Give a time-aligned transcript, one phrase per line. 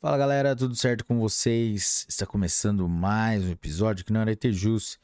[0.00, 2.06] Fala galera, tudo certo com vocês?
[2.08, 4.96] Está começando mais um episódio que não era Itejus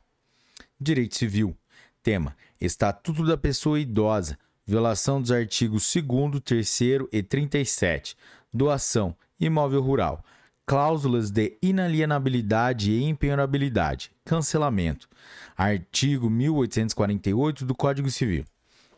[0.80, 1.58] Direito Civil.
[2.03, 4.38] Tema: Estatuto da Pessoa Idosa.
[4.66, 6.80] Violação dos artigos 2, 3
[7.11, 8.17] e 37.
[8.53, 9.16] Doação.
[9.39, 10.22] Imóvel rural.
[10.66, 14.11] Cláusulas de inalienabilidade e empenhorabilidade.
[14.25, 15.08] Cancelamento.
[15.55, 18.44] Artigo 1848 do Código Civil.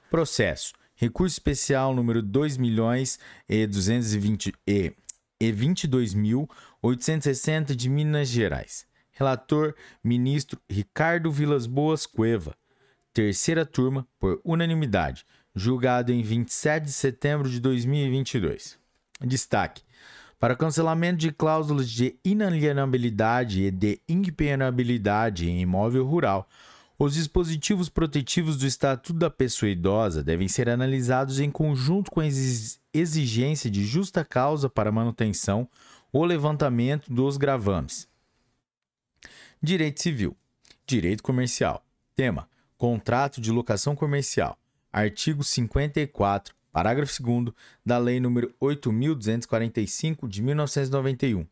[0.09, 0.73] Processo.
[0.95, 4.91] Recurso especial número 2 milhões e 220 e,
[5.39, 8.88] e 22.860 de Minas Gerais.
[9.19, 12.55] Relator, ministro Ricardo Vilas Boas Cueva.
[13.13, 15.25] Terceira turma, por unanimidade.
[15.53, 18.79] Julgado em 27 de setembro de 2022.
[19.19, 19.83] Destaque.
[20.39, 26.47] Para cancelamento de cláusulas de inalienabilidade e de impenhorabilidade em imóvel rural,
[26.97, 32.27] os dispositivos protetivos do Estatuto da Pessoa Idosa devem ser analisados em conjunto com a
[32.93, 35.67] exigência de justa causa para manutenção
[36.09, 38.07] ou levantamento dos gravames.
[39.61, 40.37] Direito Civil.
[40.87, 41.85] Direito Comercial.
[42.15, 44.57] Tema: Contrato de locação comercial.
[44.91, 47.53] Artigo 54, parágrafo 2
[47.85, 51.45] da Lei nº 8245 de 1991.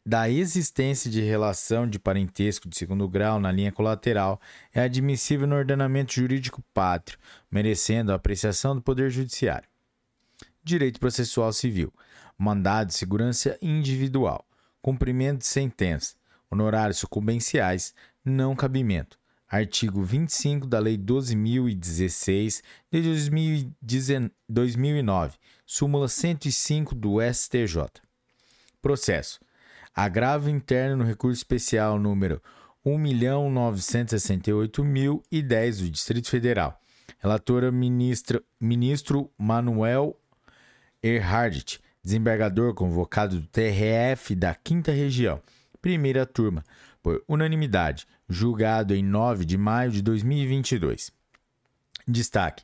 [0.08, 4.40] da existência de relação de parentesco de segundo grau na linha colateral
[4.74, 7.20] é admissível no ordenamento jurídico pátrio,
[7.52, 9.68] merecendo a apreciação do Poder Judiciário.
[10.64, 11.94] Direito Processual Civil,
[12.38, 14.48] mandado de segurança individual,
[14.82, 16.16] cumprimento de sentença,
[16.50, 17.94] honorários sucumbenciais,
[18.24, 19.20] não cabimento.
[19.46, 22.64] Artigo 25 da Lei 12.016
[23.82, 27.88] de 2009, súmula 105 do STJ.
[28.82, 29.46] Processo.
[29.98, 32.40] Agravo interno no recurso especial número
[32.86, 36.80] 1.968.010 do Distrito Federal.
[37.18, 40.16] Relatora ministra, ministro Manuel
[41.02, 45.42] Erhardt, desembargador convocado do TRF da 5 Região,
[45.82, 46.64] primeira turma,
[47.02, 51.12] por unanimidade, julgado em 9 de maio de 2022.
[52.08, 52.64] Destaque: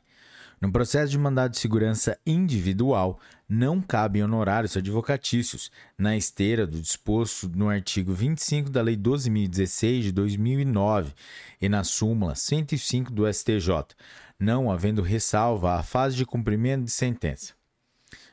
[0.64, 7.50] no processo de mandado de segurança individual, não cabem honorários advocatícios, na esteira do disposto
[7.54, 11.12] no artigo 25 da Lei 12.016 de 2009
[11.60, 13.94] e na súmula 105 do STJ,
[14.38, 17.52] não havendo ressalva à fase de cumprimento de sentença.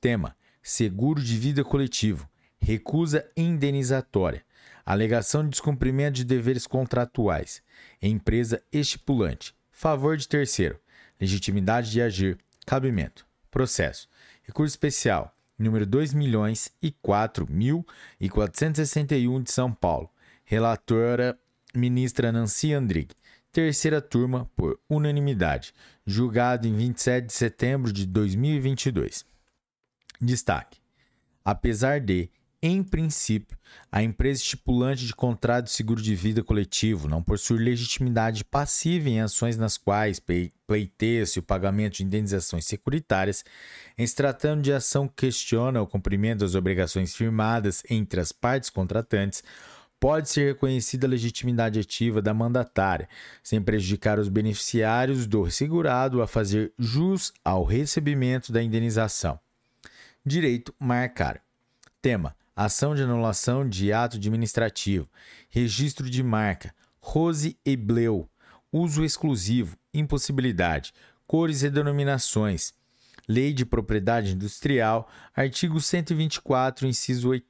[0.00, 2.28] Tema: seguro de vida coletivo.
[2.60, 4.44] Recusa indenizatória.
[4.86, 7.62] Alegação de descumprimento de deveres contratuais.
[8.00, 9.54] Empresa estipulante.
[9.70, 10.78] Favor de terceiro.
[11.20, 12.38] Legitimidade de agir.
[12.66, 13.26] Cabimento.
[13.50, 14.08] Processo.
[14.42, 17.86] Recurso especial número 2 milhões e 4 mil
[18.20, 20.10] e 461 de São Paulo.
[20.44, 21.38] Relatora
[21.74, 23.14] ministra Nancy Andrighi.
[23.50, 25.72] Terceira turma por unanimidade.
[26.06, 29.24] Julgado em 27 de setembro de 2022.
[30.20, 30.78] Destaque:
[31.44, 32.30] apesar de
[32.66, 33.58] em princípio,
[33.92, 39.20] a empresa estipulante de contrato de seguro de vida coletivo não possui legitimidade passiva em
[39.20, 40.18] ações nas quais
[40.66, 43.44] pleiteia-se o pagamento de indenizações securitárias,
[43.98, 48.70] em se tratando de ação que questiona o cumprimento das obrigações firmadas entre as partes
[48.70, 49.44] contratantes,
[50.04, 53.08] pode ser reconhecida a legitimidade ativa da mandatária,
[53.42, 59.40] sem prejudicar os beneficiários do segurado a fazer jus ao recebimento da indenização.
[60.22, 61.40] Direito marcar.
[62.02, 65.08] Tema: ação de anulação de ato administrativo,
[65.48, 68.28] registro de marca, Rose e Bleu,
[68.70, 70.92] uso exclusivo, impossibilidade,
[71.26, 72.74] cores e denominações,
[73.26, 77.46] Lei de Propriedade Industrial, artigo 124, inciso 8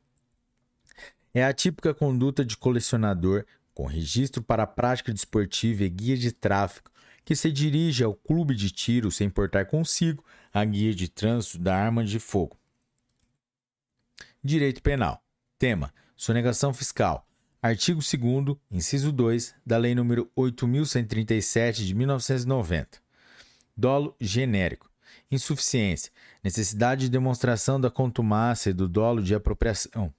[1.32, 6.32] É a típica conduta de colecionador com registro para a prática desportiva e guia de
[6.32, 6.90] tráfico
[7.24, 11.76] que se dirige ao clube de tiro sem portar consigo a guia de trânsito da
[11.76, 12.58] arma de fogo.
[14.42, 15.22] Direito Penal.
[15.56, 17.27] Tema: sonegação fiscal.
[17.60, 23.00] Artigo 2 inciso 2 da Lei nº 8137 de 1990.
[23.76, 24.88] Dolo genérico.
[25.28, 26.12] Insuficiência.
[26.42, 30.14] Necessidade de demonstração da contumácia e do dolo de apropriação.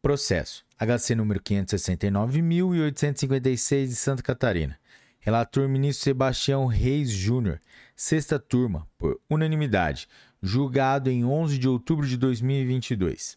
[0.00, 0.64] Processo.
[0.78, 4.78] HC número 569.856 de Santa Catarina.
[5.18, 7.60] Relator ministro Sebastião Reis Júnior.
[7.96, 10.08] Sexta turma, por unanimidade.
[10.40, 13.36] Julgado em 11 de outubro de 2022.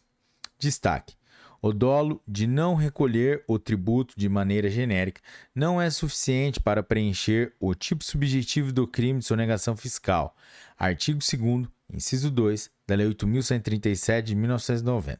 [0.59, 1.15] Destaque.
[1.63, 5.21] O dolo de não recolher o tributo de maneira genérica
[5.53, 10.35] não é suficiente para preencher o tipo subjetivo do crime de sonegação fiscal.
[10.75, 15.19] Artigo 2 inciso 2 da Lei 8.137 de 1990.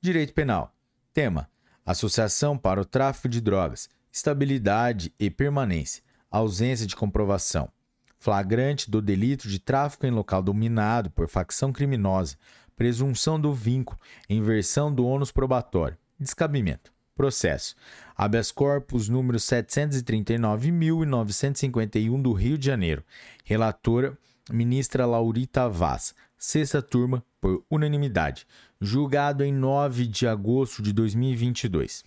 [0.00, 0.74] Direito Penal.
[1.12, 1.50] Tema:
[1.84, 7.70] Associação para o tráfico de drogas, estabilidade e permanência, ausência de comprovação.
[8.16, 12.38] Flagrante do delito de tráfico em local dominado por facção criminosa,
[12.76, 16.92] presunção do vínculo, inversão do ônus probatório, descabimento.
[17.16, 17.76] Processo.
[18.16, 23.04] Habeas corpus número 739.951 do Rio de Janeiro.
[23.44, 24.18] Relatora,
[24.50, 26.12] ministra Laurita Vaz.
[26.36, 28.44] Sexta turma, por unanimidade.
[28.80, 32.02] Julgado em 9 de agosto de 2022.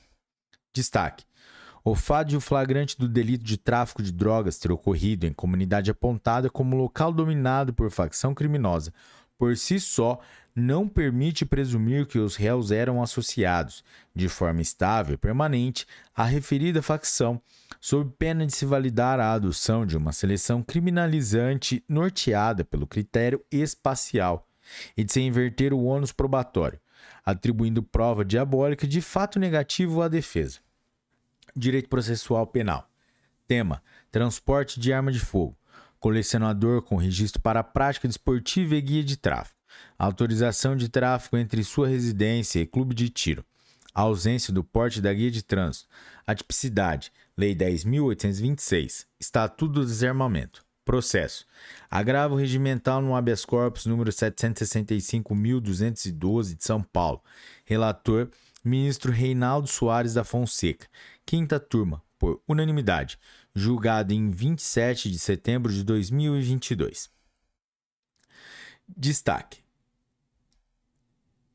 [0.74, 1.24] Destaque.
[1.84, 5.90] O fato de o flagrante do delito de tráfico de drogas ter ocorrido em comunidade
[5.90, 8.94] apontada como local dominado por facção criminosa,
[9.38, 10.20] por si só,
[10.56, 13.84] não permite presumir que os réus eram associados,
[14.16, 17.40] de forma estável e permanente, à referida facção,
[17.80, 24.48] sob pena de se validar a adoção de uma seleção criminalizante norteada pelo critério espacial
[24.98, 26.80] e de se inverter o ônus probatório,
[27.24, 30.60] atribuindo prova diabólica de fato negativo à defesa.
[31.56, 32.90] Direito processual penal.
[33.48, 35.56] Tema: transporte de arma de fogo.
[36.00, 39.58] Colecionador com registro para prática desportiva e guia de tráfico
[39.98, 43.46] autorização de tráfego entre sua residência e clube de tiro,
[43.94, 45.88] ausência do porte da guia de trânsito,
[46.26, 50.66] atipicidade, Lei 10.826, Estatuto do Desarmamento.
[50.84, 51.46] Processo.
[51.92, 57.22] Agravo regimental no habeas corpus número 765.212 de São Paulo.
[57.66, 58.30] Relator,
[58.64, 60.88] ministro Reinaldo Soares da Fonseca.
[61.26, 63.20] Quinta turma, por unanimidade.
[63.58, 67.10] Julgado em 27 de setembro de 2022.
[68.88, 69.62] Destaque: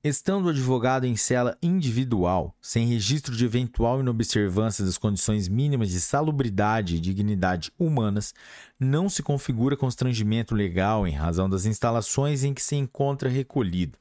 [0.03, 6.01] Estando o advogado em cela individual, sem registro de eventual inobservância das condições mínimas de
[6.01, 8.35] salubridade e dignidade humanas,
[8.81, 13.97] não se configura constrangimento legal em razão das instalações em que se encontra recolhido.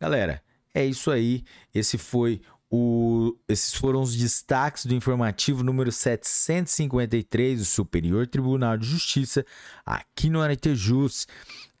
[0.00, 0.42] Galera,
[0.74, 1.44] é isso aí.
[1.72, 2.42] Esse foi
[2.76, 9.46] o, esses foram os destaques do informativo número 753 do Superior Tribunal de Justiça
[9.86, 11.28] aqui no Aretejus.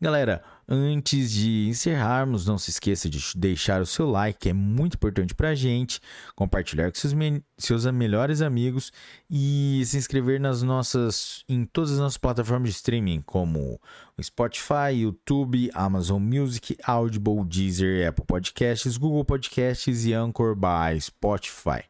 [0.00, 4.94] Galera, Antes de encerrarmos, não se esqueça de deixar o seu like, que é muito
[4.94, 6.00] importante para a gente,
[6.34, 7.14] compartilhar com seus,
[7.58, 8.90] seus melhores amigos
[9.28, 13.78] e se inscrever nas nossas, em todas as nossas plataformas de streaming, como
[14.22, 21.84] Spotify, YouTube, Amazon Music, Audible, Deezer, Apple Podcasts, Google Podcasts e Anchor by Spotify.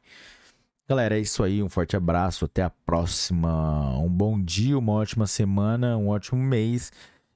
[0.87, 1.63] Galera, é isso aí.
[1.63, 2.45] Um forte abraço.
[2.45, 3.97] Até a próxima.
[3.99, 6.93] Um bom dia, uma ótima semana, um ótimo mês